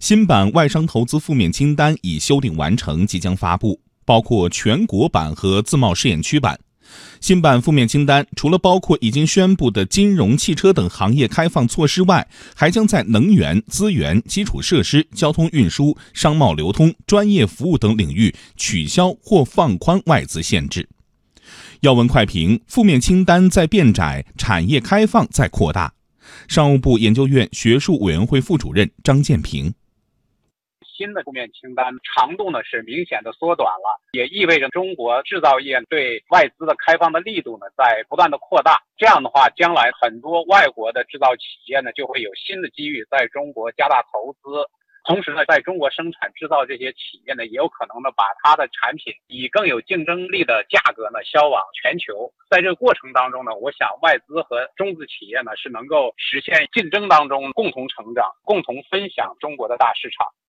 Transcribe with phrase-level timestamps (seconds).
[0.00, 6.58] 新版外商投资负面清单已修订完成，即将发布，包括全国版和自贸试验区版。
[7.20, 20.88] 新版负面清单除了包括已经宣布的金融、汽车等行业开放措施外，还将在能源、资源、基础设施、交通运输、商贸流通、专业服务等领域取消或放宽外资限制。
[21.80, 25.92] 要闻快评：负面清单在变窄，产业开放在扩大。
[26.46, 29.74] 商务部研究院学术委员会副主任张建平。
[30.98, 38.82] 新的负面清单长度呢是明显的缩短了，也意味着中国制造业对外资的开放的力度呢在不断的扩大。
[38.96, 44.66] 这样的话，将来很多外国的制造企业呢就会有新的机遇在中国加大投资，
[45.04, 52.32] 同时呢，在中国生产制造这些企业呢也有可能呢把它的产品以更有竞争力的价格呢销往全球。
[52.50, 60.26] 在这个过程当中呢，我想外资和中资企业呢是能够实现竞争当中共同成长，共同分享中国的大市场。